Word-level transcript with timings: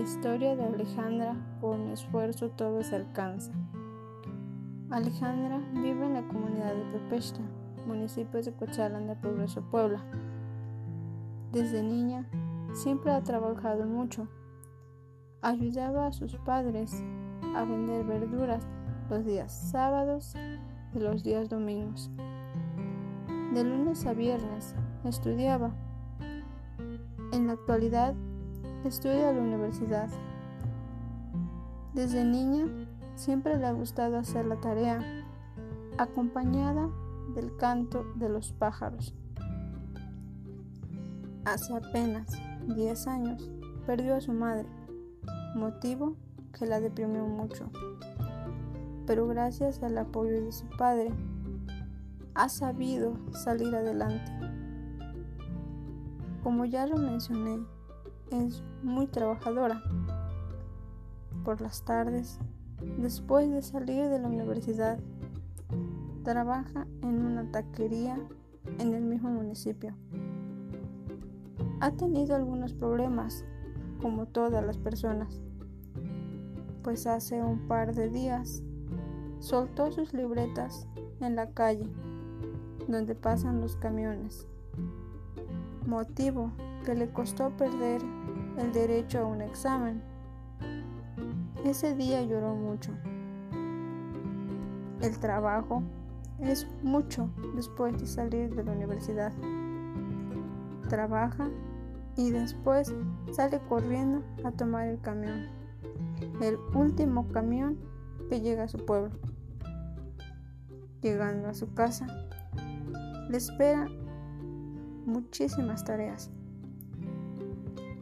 historia 0.00 0.56
de 0.56 0.64
Alejandra, 0.64 1.36
con 1.60 1.88
esfuerzo 1.88 2.48
todo 2.50 2.82
se 2.82 2.96
alcanza. 2.96 3.52
Alejandra 4.90 5.60
vive 5.74 6.06
en 6.06 6.14
la 6.14 6.26
comunidad 6.26 6.74
de 6.74 6.98
Pepechta, 6.98 7.40
municipio 7.86 8.42
de 8.42 8.52
Cochalán 8.52 9.06
de 9.06 9.16
Progreso, 9.16 9.62
Puebla. 9.70 10.02
Desde 11.52 11.82
niña 11.82 12.26
siempre 12.72 13.12
ha 13.12 13.22
trabajado 13.22 13.84
mucho. 13.84 14.26
Ayudaba 15.42 16.06
a 16.06 16.12
sus 16.12 16.34
padres 16.36 17.02
a 17.54 17.64
vender 17.64 18.04
verduras 18.04 18.66
los 19.08 19.24
días 19.24 19.70
sábados 19.70 20.34
y 20.94 20.98
los 20.98 21.22
días 21.22 21.48
domingos. 21.48 22.10
De 23.52 23.64
lunes 23.64 24.06
a 24.06 24.14
viernes 24.14 24.74
estudiaba. 25.04 25.72
En 27.32 27.46
la 27.46 27.52
actualidad 27.52 28.14
estudia 28.88 29.30
en 29.30 29.36
la 29.36 29.42
universidad. 29.42 30.08
Desde 31.94 32.24
niña 32.24 32.66
siempre 33.14 33.58
le 33.58 33.66
ha 33.66 33.72
gustado 33.72 34.18
hacer 34.18 34.46
la 34.46 34.56
tarea, 34.60 35.00
acompañada 35.98 36.88
del 37.34 37.56
canto 37.56 38.04
de 38.16 38.28
los 38.28 38.52
pájaros. 38.52 39.14
Hace 41.44 41.74
apenas 41.76 42.30
10 42.74 43.06
años 43.06 43.50
perdió 43.86 44.14
a 44.14 44.20
su 44.20 44.32
madre, 44.32 44.66
motivo 45.54 46.16
que 46.58 46.66
la 46.66 46.80
deprimió 46.80 47.26
mucho. 47.26 47.70
Pero 49.06 49.26
gracias 49.26 49.82
al 49.82 49.98
apoyo 49.98 50.44
de 50.44 50.52
su 50.52 50.68
padre, 50.78 51.12
ha 52.34 52.48
sabido 52.48 53.14
salir 53.32 53.74
adelante. 53.74 54.32
Como 56.42 56.64
ya 56.64 56.86
lo 56.86 56.96
mencioné, 56.96 57.58
es 58.30 58.62
muy 58.82 59.06
trabajadora. 59.06 59.82
Por 61.44 61.60
las 61.60 61.82
tardes, 61.84 62.38
después 62.98 63.50
de 63.50 63.62
salir 63.62 64.08
de 64.08 64.18
la 64.18 64.28
universidad, 64.28 64.98
trabaja 66.22 66.86
en 67.02 67.24
una 67.24 67.50
taquería 67.50 68.18
en 68.78 68.94
el 68.94 69.02
mismo 69.02 69.30
municipio. 69.30 69.94
Ha 71.80 71.92
tenido 71.92 72.36
algunos 72.36 72.74
problemas, 72.74 73.44
como 74.00 74.26
todas 74.26 74.64
las 74.64 74.78
personas, 74.78 75.40
pues 76.82 77.06
hace 77.06 77.42
un 77.42 77.66
par 77.68 77.94
de 77.94 78.08
días 78.08 78.62
soltó 79.38 79.90
sus 79.90 80.12
libretas 80.12 80.86
en 81.20 81.36
la 81.36 81.50
calle 81.50 81.88
donde 82.88 83.14
pasan 83.14 83.60
los 83.60 83.76
camiones, 83.76 84.46
motivo 85.86 86.52
que 86.84 86.94
le 86.94 87.10
costó 87.10 87.50
perder 87.56 88.02
el 88.60 88.72
derecho 88.72 89.20
a 89.20 89.26
un 89.26 89.40
examen. 89.40 90.02
Ese 91.64 91.94
día 91.94 92.22
lloró 92.22 92.54
mucho. 92.54 92.92
El 95.00 95.18
trabajo 95.18 95.82
es 96.40 96.66
mucho 96.82 97.30
después 97.54 97.98
de 97.98 98.06
salir 98.06 98.54
de 98.54 98.64
la 98.64 98.72
universidad. 98.72 99.32
Trabaja 100.88 101.48
y 102.16 102.30
después 102.30 102.92
sale 103.32 103.60
corriendo 103.68 104.22
a 104.44 104.50
tomar 104.52 104.88
el 104.88 105.00
camión. 105.00 105.48
El 106.42 106.58
último 106.74 107.28
camión 107.28 107.78
que 108.28 108.40
llega 108.40 108.64
a 108.64 108.68
su 108.68 108.84
pueblo. 108.84 109.18
Llegando 111.02 111.48
a 111.48 111.54
su 111.54 111.72
casa, 111.72 112.06
le 113.30 113.36
espera 113.38 113.88
muchísimas 115.06 115.84
tareas. 115.84 116.30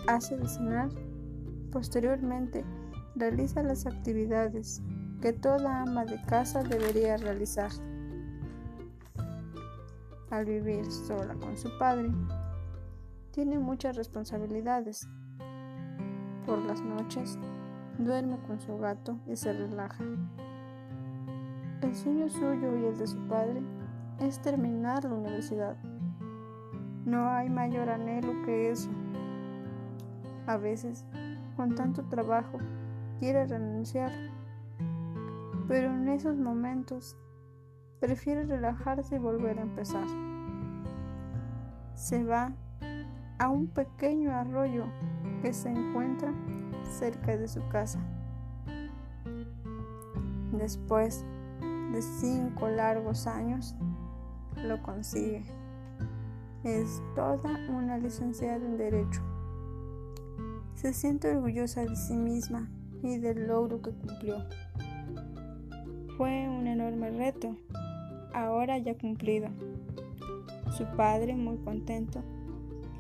Hace 0.09 0.39
de 0.39 0.49
cenar, 0.49 0.89
posteriormente 1.71 2.65
realiza 3.15 3.63
las 3.63 3.85
actividades 3.85 4.81
que 5.21 5.35
toda 5.35 5.83
ama 5.83 6.07
de 6.07 6.19
casa 6.23 6.63
debería 6.63 7.19
realizar. 7.19 7.71
Al 10.31 10.47
vivir 10.47 10.91
sola 10.91 11.35
con 11.35 11.59
su 11.59 11.69
padre, 11.79 12.11
tiene 13.33 13.59
muchas 13.59 13.97
responsabilidades. 13.97 15.07
Por 16.47 16.59
las 16.65 16.81
noches, 16.81 17.39
duerme 17.99 18.39
con 18.47 18.59
su 18.61 18.79
gato 18.79 19.19
y 19.27 19.37
se 19.37 19.53
relaja. 19.53 20.03
El 21.83 21.95
sueño 21.95 22.31
suyo 22.31 22.79
y 22.79 22.87
el 22.87 22.97
de 22.97 23.07
su 23.07 23.19
padre 23.29 23.61
es 24.21 24.41
terminar 24.41 25.05
la 25.05 25.13
universidad. 25.13 25.77
No 27.05 27.29
hay 27.29 27.51
mayor 27.51 27.91
anhelo 27.91 28.33
que 28.47 28.71
eso. 28.71 28.89
A 30.49 30.57
veces, 30.57 31.05
con 31.57 31.75
tanto 31.75 32.05
trabajo, 32.05 32.57
quiere 33.19 33.47
renunciar, 33.47 34.11
pero 35.69 35.93
en 35.93 36.09
esos 36.09 36.39
momentos 36.39 37.19
prefiere 38.01 38.45
relajarse 38.45 39.17
y 39.17 39.19
volver 39.19 39.59
a 39.59 39.63
empezar. 39.63 40.07
Se 41.93 42.25
va 42.25 42.55
a 43.39 43.51
un 43.51 43.67
pequeño 43.67 44.33
arroyo 44.33 44.87
que 45.43 45.53
se 45.53 45.69
encuentra 45.69 46.33
cerca 46.99 47.37
de 47.37 47.47
su 47.47 47.61
casa. 47.69 48.01
Después 50.53 51.27
de 51.93 52.01
cinco 52.01 52.69
largos 52.69 53.27
años, 53.27 53.77
lo 54.57 54.83
consigue. 54.83 55.45
Es 56.65 57.03
toda 57.15 57.51
una 57.69 57.99
licenciada 57.99 58.65
en 58.65 58.79
Derecho. 58.79 59.28
Se 60.81 60.93
siente 60.93 61.29
orgullosa 61.29 61.85
de 61.85 61.97
sí 61.97 62.15
misma 62.15 62.69
y 63.03 63.19
del 63.19 63.49
logro 63.49 63.83
que 63.83 63.91
cumplió. 63.91 64.37
Fue 66.17 66.49
un 66.49 66.69
enorme 66.69 67.11
reto, 67.11 67.57
ahora 68.33 68.79
ya 68.79 68.97
cumplido. 68.97 69.49
Su 70.77 70.85
padre, 70.97 71.35
muy 71.35 71.57
contento, 71.59 72.23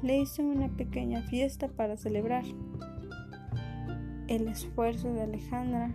le 0.02 0.18
hizo 0.18 0.42
una 0.42 0.66
pequeña 0.70 1.22
fiesta 1.22 1.68
para 1.68 1.96
celebrar. 1.96 2.42
El 4.26 4.48
esfuerzo 4.48 5.12
de 5.12 5.22
Alejandra 5.22 5.94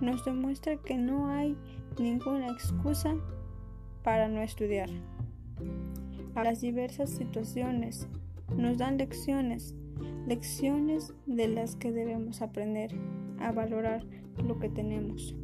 nos 0.00 0.24
demuestra 0.24 0.76
que 0.76 0.96
no 0.96 1.26
hay 1.26 1.58
ninguna 1.98 2.52
excusa 2.52 3.16
para 4.04 4.28
no 4.28 4.42
estudiar. 4.42 4.88
Las 6.36 6.60
diversas 6.60 7.10
situaciones 7.10 8.06
nos 8.56 8.78
dan 8.78 8.96
lecciones, 8.96 9.74
lecciones 10.26 11.14
de 11.26 11.48
las 11.48 11.76
que 11.76 11.92
debemos 11.92 12.42
aprender 12.42 12.92
a 13.38 13.52
valorar 13.52 14.04
lo 14.44 14.58
que 14.58 14.68
tenemos. 14.68 15.34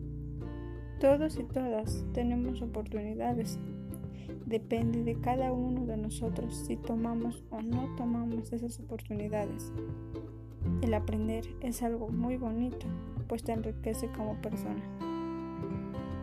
Todos 1.00 1.38
y 1.38 1.44
todas 1.44 2.06
tenemos 2.12 2.62
oportunidades. 2.62 3.58
Depende 4.46 5.02
de 5.02 5.20
cada 5.20 5.52
uno 5.52 5.86
de 5.86 5.96
nosotros 5.96 6.54
si 6.66 6.76
tomamos 6.76 7.44
o 7.50 7.60
no 7.60 7.94
tomamos 7.96 8.52
esas 8.52 8.78
oportunidades. 8.80 9.72
El 10.82 10.94
aprender 10.94 11.44
es 11.60 11.82
algo 11.82 12.08
muy 12.08 12.36
bonito, 12.36 12.86
pues 13.28 13.42
te 13.42 13.52
enriquece 13.52 14.08
como 14.16 14.40
persona. 14.40 14.82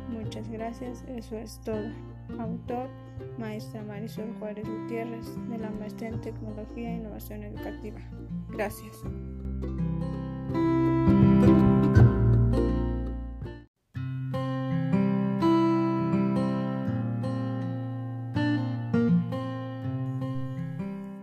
Muchas 0.09 0.49
gracias, 0.49 1.03
eso 1.07 1.37
es 1.37 1.59
todo. 1.61 1.91
Autor, 2.39 2.87
maestra 3.37 3.83
Marisol 3.83 4.33
Juárez 4.39 4.67
Gutiérrez, 4.67 5.27
de 5.49 5.57
la 5.57 5.69
Maestría 5.69 6.09
en 6.09 6.21
Tecnología 6.21 6.91
e 6.91 6.95
Innovación 6.95 7.43
Educativa. 7.43 7.99
Gracias. 8.53 9.03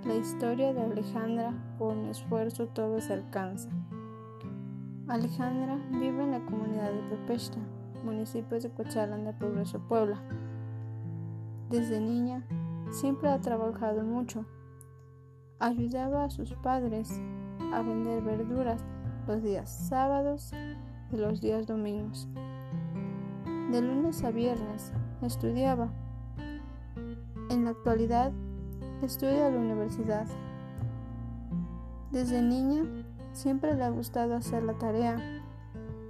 La 0.05 0.17
historia 0.17 0.73
de 0.73 0.83
Alejandra, 0.83 1.55
con 1.79 2.07
esfuerzo 2.07 2.67
todo 2.67 3.01
se 3.01 3.13
alcanza. 3.13 3.71
Alejandra 5.07 5.77
vive 5.93 6.25
en 6.25 6.33
la 6.33 6.45
comunidad 6.45 6.93
de 6.93 7.17
Pepechta, 7.17 7.59
municipio 8.05 8.59
de 8.59 8.71
Cochalán 8.71 9.25
de 9.25 9.33
Progreso, 9.35 9.79
Puebla. 9.89 10.21
Desde 11.69 12.01
niña 12.01 12.45
siempre 12.91 13.29
ha 13.29 13.41
trabajado 13.41 14.03
mucho. 14.03 14.45
Ayudaba 15.61 16.25
a 16.25 16.31
sus 16.31 16.55
padres 16.55 17.21
a 17.75 17.83
vender 17.83 18.23
verduras 18.23 18.83
los 19.27 19.43
días 19.43 19.71
sábados 19.71 20.53
y 21.13 21.17
los 21.17 21.43
días 21.43 21.67
domingos. 21.67 22.29
De 23.71 23.83
lunes 23.83 24.25
a 24.25 24.31
viernes 24.31 24.95
estudiaba. 25.21 25.91
En 27.51 27.67
la 27.67 27.73
actualidad 27.73 28.33
estudia 29.03 29.49
en 29.49 29.55
la 29.55 29.61
universidad. 29.61 30.27
Desde 32.11 32.41
niña 32.41 32.85
siempre 33.33 33.75
le 33.75 33.85
ha 33.85 33.91
gustado 33.91 34.37
hacer 34.37 34.63
la 34.63 34.79
tarea, 34.79 35.19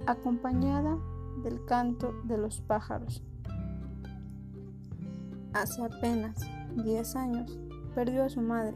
acompañada 0.07 0.97
del 1.43 1.65
canto 1.65 2.13
de 2.23 2.37
los 2.37 2.61
pájaros. 2.61 3.21
Hace 5.53 5.83
apenas 5.83 6.39
10 6.83 7.15
años 7.17 7.59
perdió 7.93 8.23
a 8.23 8.29
su 8.29 8.41
madre, 8.41 8.75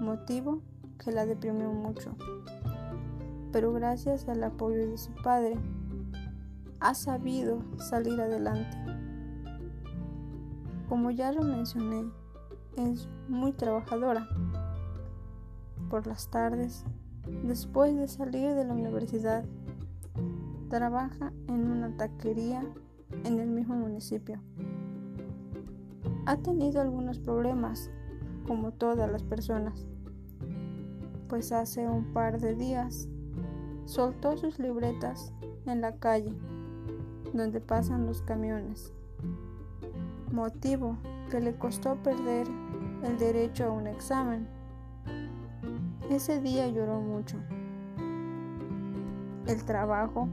motivo 0.00 0.62
que 0.98 1.12
la 1.12 1.26
deprimió 1.26 1.72
mucho. 1.72 2.14
pero 3.52 3.72
gracias 3.72 4.28
al 4.28 4.44
apoyo 4.44 4.90
de 4.90 4.98
su 4.98 5.10
padre, 5.22 5.58
ha 6.80 6.94
sabido 6.94 7.62
salir 7.78 8.20
adelante. 8.20 8.76
Como 10.88 11.10
ya 11.10 11.32
lo 11.32 11.42
mencioné, 11.42 12.10
es 12.76 13.08
muy 13.28 13.52
trabajadora. 13.52 14.28
Por 15.90 16.06
las 16.06 16.28
tardes, 16.30 16.84
después 17.44 17.96
de 17.96 18.08
salir 18.08 18.54
de 18.54 18.64
la 18.64 18.74
universidad, 18.74 19.44
trabaja 20.68 21.32
en 21.46 21.70
una 21.70 21.96
taquería 21.96 22.62
en 23.24 23.38
el 23.38 23.48
mismo 23.48 23.74
municipio. 23.74 24.40
Ha 26.26 26.36
tenido 26.36 26.80
algunos 26.80 27.18
problemas, 27.18 27.90
como 28.48 28.72
todas 28.72 29.12
las 29.12 29.22
personas, 29.22 29.86
pues 31.28 31.52
hace 31.52 31.86
un 31.86 32.14
par 32.14 32.40
de 32.40 32.54
días 32.54 33.06
soltó 33.84 34.38
sus 34.38 34.58
libretas 34.58 35.34
en 35.66 35.82
la 35.82 35.96
calle 35.96 36.34
donde 37.34 37.60
pasan 37.60 38.06
los 38.06 38.22
camiones, 38.22 38.94
motivo 40.32 40.96
que 41.30 41.40
le 41.40 41.56
costó 41.56 41.96
perder 42.02 42.48
el 43.04 43.18
derecho 43.18 43.66
a 43.66 43.70
un 43.70 43.86
examen. 43.86 44.48
Ese 46.08 46.40
día 46.40 46.68
lloró 46.68 47.02
mucho. 47.02 47.36
El 49.46 49.62
trabajo 49.66 50.26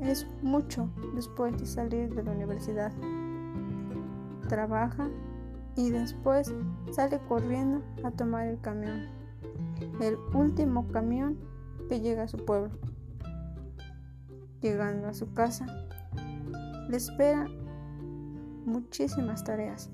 es 0.00 0.26
mucho 0.42 0.88
después 1.14 1.56
de 1.58 1.66
salir 1.66 2.12
de 2.12 2.24
la 2.24 2.32
universidad. 2.32 2.92
Trabaja 4.48 5.08
y 5.76 5.90
después 5.90 6.52
sale 6.90 7.18
corriendo 7.28 7.82
a 8.04 8.10
tomar 8.10 8.46
el 8.46 8.60
camión, 8.60 9.08
el 10.00 10.16
último 10.34 10.86
camión 10.88 11.38
que 11.88 12.00
llega 12.00 12.24
a 12.24 12.28
su 12.28 12.44
pueblo. 12.44 12.70
Llegando 14.60 15.08
a 15.08 15.14
su 15.14 15.32
casa, 15.32 15.66
le 16.88 16.96
esperan 16.96 17.48
muchísimas 18.64 19.42
tareas. 19.44 19.90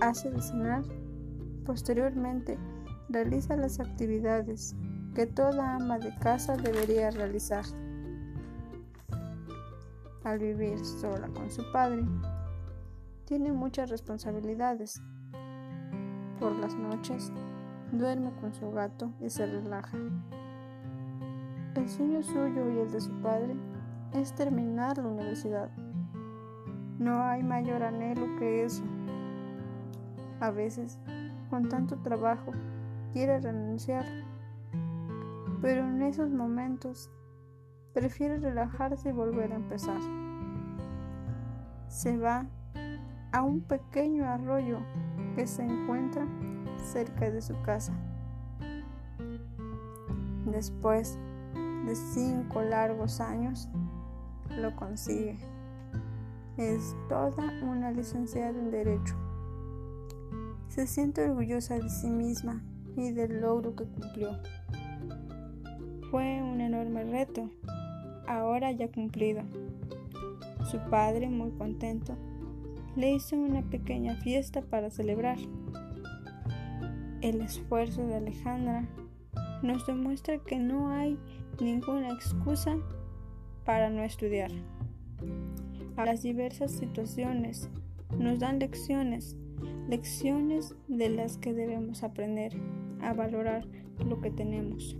Hace 0.00 0.30
de 0.30 0.40
cenar, 0.42 0.82
posteriormente 1.64 2.58
realiza 3.08 3.56
las 3.56 3.80
actividades 3.80 4.74
que 5.14 5.26
toda 5.26 5.76
ama 5.76 5.98
de 5.98 6.14
casa 6.18 6.56
debería 6.56 7.10
realizar. 7.10 7.64
Al 10.24 10.38
vivir 10.38 10.84
sola 10.84 11.28
con 11.28 11.50
su 11.50 11.62
padre, 11.72 12.04
tiene 13.24 13.52
muchas 13.52 13.90
responsabilidades. 13.90 15.02
Por 16.38 16.52
las 16.56 16.74
noches, 16.74 17.32
duerme 17.92 18.32
con 18.40 18.52
su 18.52 18.70
gato 18.70 19.12
y 19.20 19.30
se 19.30 19.46
relaja. 19.46 19.96
El 21.74 21.88
sueño 21.88 22.22
suyo 22.22 22.70
y 22.70 22.78
el 22.78 22.90
de 22.90 23.00
su 23.00 23.10
padre 23.20 23.54
es 24.12 24.34
terminar 24.34 24.98
la 24.98 25.08
universidad. 25.08 25.70
No 26.98 27.22
hay 27.22 27.42
mayor 27.42 27.82
anhelo 27.82 28.36
que 28.38 28.64
eso. 28.64 28.84
A 30.40 30.50
veces, 30.50 30.98
con 31.50 31.68
tanto 31.68 31.96
trabajo, 31.96 32.52
quiere 33.12 33.40
renunciar, 33.40 34.04
pero 35.60 35.84
en 35.84 36.02
esos 36.02 36.30
momentos 36.30 37.10
prefiere 37.92 38.38
relajarse 38.38 39.08
y 39.08 39.12
volver 39.12 39.52
a 39.52 39.56
empezar. 39.56 40.00
Se 41.88 42.18
va 42.18 42.46
a 43.34 43.42
un 43.42 43.60
pequeño 43.62 44.24
arroyo 44.28 44.78
que 45.34 45.48
se 45.48 45.64
encuentra 45.64 46.24
cerca 46.92 47.28
de 47.28 47.42
su 47.42 47.60
casa. 47.62 47.92
Después 50.46 51.18
de 51.84 51.96
cinco 51.96 52.62
largos 52.62 53.20
años, 53.20 53.68
lo 54.50 54.76
consigue. 54.76 55.36
Es 56.56 56.94
toda 57.08 57.52
una 57.64 57.90
licenciada 57.90 58.56
en 58.56 58.70
Derecho. 58.70 59.16
Se 60.68 60.86
siente 60.86 61.28
orgullosa 61.28 61.74
de 61.74 61.90
sí 61.90 62.10
misma 62.10 62.62
y 62.94 63.10
del 63.10 63.40
logro 63.40 63.74
que 63.74 63.84
cumplió. 63.84 64.30
Fue 66.12 66.40
un 66.40 66.60
enorme 66.60 67.02
reto, 67.02 67.50
ahora 68.28 68.70
ya 68.70 68.92
cumplido. 68.92 69.42
Su 70.70 70.78
padre, 70.88 71.28
muy 71.28 71.50
contento, 71.50 72.16
le 72.96 73.12
hizo 73.12 73.36
una 73.36 73.62
pequeña 73.62 74.16
fiesta 74.16 74.62
para 74.62 74.90
celebrar. 74.90 75.38
El 77.20 77.40
esfuerzo 77.40 78.06
de 78.06 78.16
Alejandra 78.16 78.88
nos 79.62 79.86
demuestra 79.86 80.38
que 80.38 80.58
no 80.58 80.90
hay 80.90 81.18
ninguna 81.60 82.10
excusa 82.10 82.76
para 83.64 83.90
no 83.90 84.02
estudiar. 84.02 84.50
Las 85.96 86.22
diversas 86.22 86.72
situaciones 86.72 87.70
nos 88.18 88.40
dan 88.40 88.58
lecciones, 88.58 89.36
lecciones 89.88 90.74
de 90.88 91.08
las 91.08 91.38
que 91.38 91.54
debemos 91.54 92.02
aprender 92.02 92.52
a 93.00 93.12
valorar 93.12 93.66
lo 94.04 94.20
que 94.20 94.30
tenemos. 94.30 94.96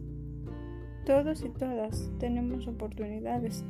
Todos 1.04 1.44
y 1.44 1.50
todas 1.50 2.10
tenemos 2.18 2.66
oportunidades. 2.66 3.64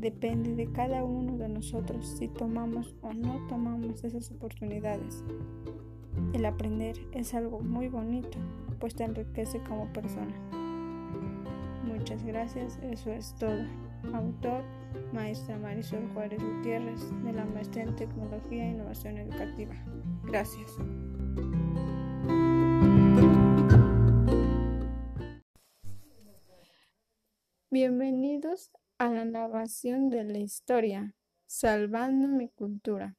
Depende 0.00 0.54
de 0.54 0.72
cada 0.72 1.04
uno 1.04 1.36
de 1.36 1.46
nosotros 1.46 2.06
si 2.06 2.26
tomamos 2.26 2.96
o 3.02 3.12
no 3.12 3.46
tomamos 3.48 4.02
esas 4.02 4.30
oportunidades. 4.30 5.22
El 6.32 6.46
aprender 6.46 6.96
es 7.12 7.34
algo 7.34 7.60
muy 7.60 7.88
bonito, 7.88 8.38
pues 8.78 8.94
te 8.94 9.04
enriquece 9.04 9.62
como 9.64 9.92
persona. 9.92 10.34
Muchas 11.84 12.24
gracias, 12.24 12.78
eso 12.82 13.10
es 13.10 13.34
todo. 13.34 13.62
Autor, 14.14 14.62
maestra 15.12 15.58
Marisol 15.58 16.08
Juárez 16.14 16.42
Gutiérrez, 16.42 17.02
de 17.22 17.34
la 17.34 17.44
Maestría 17.44 17.84
en 17.84 17.96
Tecnología 17.96 18.64
e 18.64 18.70
Innovación 18.70 19.18
Educativa. 19.18 19.74
Gracias. 20.24 20.78
Bienvenidos 27.70 28.70
a 29.00 29.08
la 29.08 29.24
narración 29.24 30.10
de 30.10 30.24
la 30.24 30.38
historia 30.40 31.14
Salvando 31.46 32.28
mi 32.28 32.50
cultura 32.50 33.16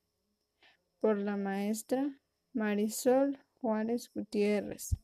por 0.99 1.17
la 1.17 1.37
maestra 1.37 2.21
Marisol 2.53 3.39
Juárez 3.59 4.11
Gutiérrez. 4.13 4.95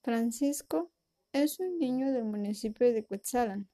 Francisco 0.00 0.90
es 1.34 1.60
un 1.60 1.78
niño 1.78 2.10
del 2.12 2.24
municipio 2.24 2.90
de 2.94 3.04
Cuetzalan. 3.04 3.68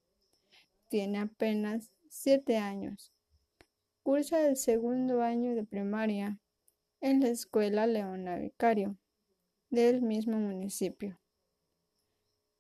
Tiene 0.89 1.21
apenas 1.21 1.93
siete 2.09 2.57
años. 2.57 3.13
Cursa 4.03 4.45
el 4.49 4.57
segundo 4.57 5.23
año 5.23 5.55
de 5.55 5.63
primaria 5.63 6.41
en 7.01 7.21
la 7.21 7.29
escuela 7.29 7.87
Leona 7.87 8.37
Vicario 8.37 8.99
del 9.71 10.03
mismo 10.03 10.41
municipio. 10.41 11.21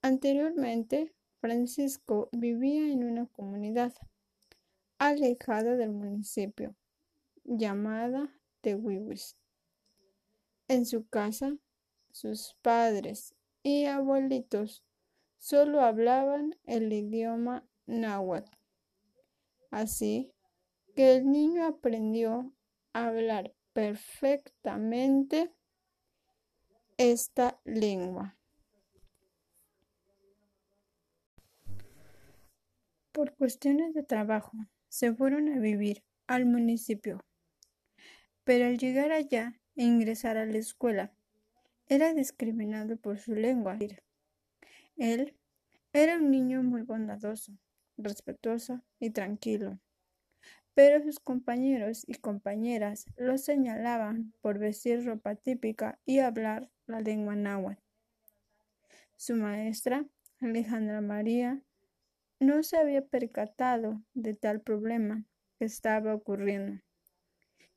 Anteriormente, 0.02 1.12
Francisco 1.44 2.30
vivía 2.32 2.90
en 2.90 3.04
una 3.04 3.26
comunidad 3.26 3.92
alejada 4.96 5.76
del 5.76 5.92
municipio 5.92 6.74
llamada 7.44 8.34
Tehuihuis. 8.62 9.36
En 10.68 10.86
su 10.86 11.06
casa, 11.06 11.54
sus 12.10 12.56
padres 12.62 13.34
y 13.62 13.84
abuelitos 13.84 14.86
solo 15.36 15.82
hablaban 15.82 16.56
el 16.64 16.90
idioma 16.90 17.68
náhuatl. 17.84 18.56
Así 19.70 20.32
que 20.96 21.14
el 21.14 21.30
niño 21.30 21.66
aprendió 21.66 22.54
a 22.94 23.08
hablar 23.08 23.52
perfectamente 23.74 25.52
esta 26.96 27.60
lengua. 27.64 28.34
Por 33.14 33.32
cuestiones 33.36 33.94
de 33.94 34.02
trabajo, 34.02 34.50
se 34.88 35.14
fueron 35.14 35.48
a 35.48 35.60
vivir 35.60 36.02
al 36.26 36.46
municipio. 36.46 37.24
Pero 38.42 38.66
al 38.66 38.76
llegar 38.76 39.12
allá 39.12 39.54
e 39.76 39.84
ingresar 39.84 40.36
a 40.36 40.46
la 40.46 40.58
escuela, 40.58 41.14
era 41.86 42.12
discriminado 42.12 42.96
por 42.96 43.20
su 43.20 43.36
lengua. 43.36 43.78
Él 44.96 45.36
era 45.92 46.16
un 46.16 46.32
niño 46.32 46.64
muy 46.64 46.82
bondadoso, 46.82 47.56
respetuoso 47.96 48.82
y 48.98 49.10
tranquilo, 49.10 49.78
pero 50.74 51.00
sus 51.00 51.20
compañeros 51.20 52.02
y 52.08 52.14
compañeras 52.14 53.06
lo 53.16 53.38
señalaban 53.38 54.34
por 54.40 54.58
vestir 54.58 55.04
ropa 55.04 55.36
típica 55.36 56.00
y 56.04 56.18
hablar 56.18 56.68
la 56.86 57.00
lengua 57.00 57.36
náhuatl. 57.36 57.80
Su 59.16 59.36
maestra, 59.36 60.04
Alejandra 60.40 61.00
María, 61.00 61.62
no 62.40 62.62
se 62.62 62.76
había 62.76 63.02
percatado 63.02 64.02
de 64.14 64.34
tal 64.34 64.60
problema 64.60 65.24
que 65.58 65.64
estaba 65.64 66.14
ocurriendo. 66.14 66.82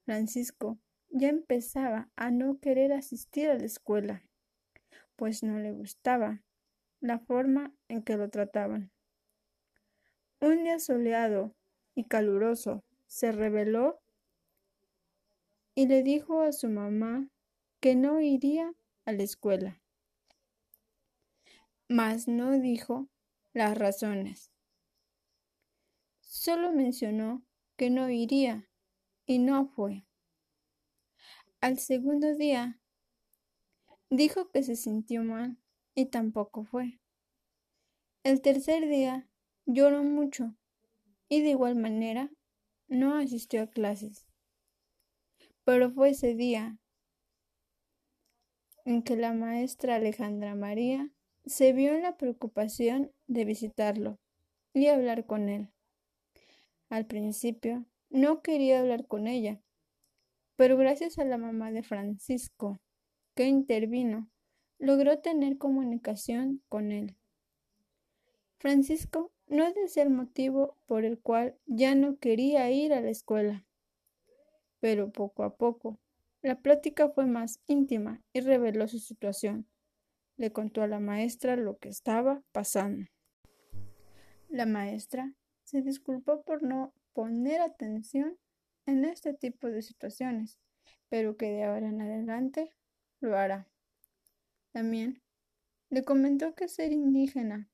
Francisco 0.06 0.78
ya 1.10 1.30
empezaba 1.30 2.10
a 2.16 2.32
no 2.32 2.60
querer 2.60 2.94
asistir 2.94 3.50
a 3.50 3.56
la 3.56 3.66
escuela, 3.66 4.24
pues 5.16 5.44
no 5.44 5.60
le 5.60 5.72
gustaba 5.72 6.42
la 7.00 7.20
forma 7.20 7.74
en 7.88 8.04
que 8.04 8.18
lo 8.18 8.30
trataban. 8.30 8.92
Un 10.40 10.64
día 10.64 10.80
soleado 10.80 11.56
y 11.96 12.04
caluroso 12.04 12.84
se 13.08 13.32
rebeló 13.32 14.00
y 15.76 15.88
le 15.88 16.04
dijo 16.04 16.42
a 16.42 16.52
su 16.52 16.70
mamá 16.70 17.28
que 17.80 17.96
no 17.96 18.20
iría 18.22 18.74
a 19.06 19.12
la 19.12 19.24
escuela. 19.24 19.82
Mas 21.88 22.28
no 22.28 22.60
dijo 22.60 23.08
las 23.58 23.76
razones. 23.76 24.52
Solo 26.20 26.72
mencionó 26.72 27.44
que 27.76 27.90
no 27.90 28.08
iría 28.08 28.70
y 29.26 29.40
no 29.40 29.66
fue. 29.66 30.06
Al 31.60 31.80
segundo 31.80 32.36
día 32.36 32.80
dijo 34.12 34.52
que 34.52 34.62
se 34.62 34.76
sintió 34.76 35.24
mal 35.24 35.58
y 35.96 36.06
tampoco 36.06 36.66
fue. 36.66 37.00
El 38.24 38.42
tercer 38.42 38.88
día 38.88 39.28
lloró 39.66 40.04
mucho 40.04 40.56
y 41.28 41.42
de 41.42 41.50
igual 41.50 41.76
manera 41.76 42.30
no 42.88 43.16
asistió 43.16 43.64
a 43.64 43.72
clases. 43.72 44.28
Pero 45.64 45.90
fue 45.90 46.12
ese 46.12 46.36
día 46.36 46.78
en 48.86 49.02
que 49.02 49.16
la 49.16 49.34
maestra 49.34 49.96
Alejandra 49.96 50.54
María 50.54 51.12
se 51.48 51.74
vio 51.74 51.94
en 51.94 52.04
la 52.04 52.18
preocupación 52.18 53.12
de 53.28 53.46
visitarlo 53.46 54.20
y 54.74 54.88
hablar 54.88 55.26
con 55.26 55.50
él. 55.50 55.70
Al 56.90 57.06
principio 57.06 57.86
no 58.10 58.42
quería 58.42 58.80
hablar 58.80 59.08
con 59.08 59.28
ella, 59.28 59.62
pero 60.56 60.78
gracias 60.78 61.20
a 61.20 61.26
la 61.26 61.38
mamá 61.38 61.72
de 61.72 61.84
Francisco, 61.84 62.80
que 63.36 63.46
intervino, 63.46 64.30
logró 64.80 65.20
tener 65.20 65.58
comunicación 65.58 66.62
con 66.70 66.92
él. 66.92 67.16
Francisco 68.58 69.32
no 69.48 69.72
decía 69.74 70.04
el 70.04 70.10
motivo 70.10 70.78
por 70.86 71.06
el 71.06 71.20
cual 71.20 71.58
ya 71.66 71.96
no 71.96 72.18
quería 72.18 72.70
ir 72.72 72.94
a 72.94 73.02
la 73.02 73.10
escuela, 73.10 73.66
pero 74.80 75.12
poco 75.12 75.44
a 75.44 75.56
poco 75.56 76.00
la 76.42 76.62
plática 76.62 77.10
fue 77.10 77.26
más 77.26 77.60
íntima 77.68 78.22
y 78.34 78.42
reveló 78.42 78.88
su 78.88 79.00
situación. 79.00 79.68
Le 80.38 80.52
contó 80.52 80.82
a 80.82 80.88
la 80.88 81.00
maestra 81.00 81.56
lo 81.56 81.78
que 81.78 81.90
estaba 81.90 82.44
pasando. 82.52 83.08
La 84.50 84.66
maestra 84.66 85.34
se 85.64 85.82
disculpó 85.82 86.44
por 86.44 86.64
no 86.64 86.94
poner 87.14 87.60
atención 87.60 88.38
en 88.86 89.04
este 89.04 89.34
tipo 89.34 89.68
de 89.68 89.82
situaciones, 89.82 90.58
pero 91.10 91.36
que 91.36 91.52
de 91.52 91.64
ahora 91.66 91.90
en 91.90 92.02
adelante 92.02 92.74
lo 93.20 93.38
hará. 93.38 93.68
También 94.72 95.22
le 95.90 96.04
comentó 96.04 96.54
que 96.56 96.68
ser 96.68 96.92
indígena, 96.92 97.70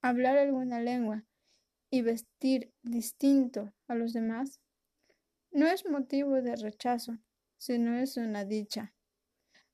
hablar 0.00 0.38
alguna 0.38 0.80
lengua 0.80 1.24
y 1.90 2.02
vestir 2.02 2.72
distinto 2.82 3.72
a 3.86 3.94
los 3.94 4.12
demás 4.12 4.60
no 5.50 5.66
es 5.66 5.86
motivo 5.86 6.40
de 6.40 6.56
rechazo, 6.56 7.18
sino 7.58 7.94
es 7.96 8.16
una 8.16 8.46
dicha. 8.46 8.94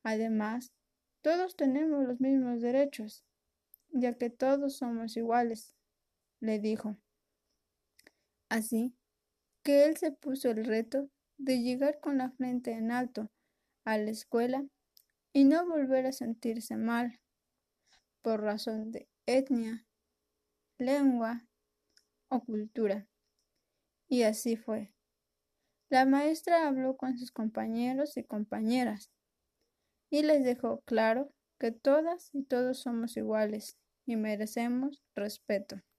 Además, 0.03 0.73
todos 1.23 1.57
tenemos 1.57 2.07
los 2.07 2.21
mismos 2.21 2.61
derechos, 2.61 3.25
ya 3.91 4.15
que 4.15 4.31
todos 4.31 4.77
somos 4.77 5.17
iguales, 5.17 5.75
le 6.41 6.59
dijo. 6.59 6.97
Así 8.49 8.95
que 9.63 9.85
él 9.85 9.97
se 9.97 10.13
puso 10.13 10.51
el 10.51 10.65
reto 10.65 11.11
de 11.37 11.61
llegar 11.61 12.01
con 12.01 12.19
la 12.19 12.31
frente 12.31 12.73
en 12.73 12.91
alto 12.91 13.31
a 13.85 13.99
la 13.99 14.11
escuela 14.11 14.65
y 15.33 15.45
no 15.45 15.67
volver 15.67 16.07
a 16.07 16.13
sentirse 16.13 16.77
mal 16.77 17.21
por 18.23 18.43
razón 18.43 18.91
de 18.91 19.09
etnia, 19.27 19.87
lengua 20.79 21.47
o 22.29 22.45
cultura. 22.45 23.07
Y 24.09 24.23
así 24.23 24.57
fue. 24.57 24.93
La 25.91 26.07
maestra 26.07 26.67
habló 26.67 26.97
con 26.97 27.19
sus 27.19 27.31
compañeros 27.31 28.17
y 28.17 28.25
compañeras 28.25 29.11
y 30.11 30.23
les 30.23 30.45
dejó 30.45 30.81
claro 30.83 31.33
que 31.59 31.73
todas 31.73 32.31
y 32.35 32.45
todos 32.45 32.79
somos 32.81 33.17
iguales 33.17 33.77
y 34.07 34.17
merecemos 34.17 35.03
respeto. 35.15 35.81